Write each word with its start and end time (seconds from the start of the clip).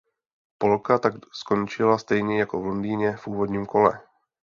Polka 0.57 0.99
tak 0.99 1.13
skončila 1.31 1.97
stejně 1.97 2.39
jako 2.39 2.61
v 2.61 2.65
Londýně 2.65 3.15
v 3.17 3.27
úvodním 3.27 3.65
kole. 3.65 4.01